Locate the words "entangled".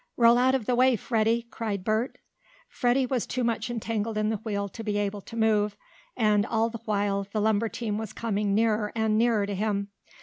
3.69-4.17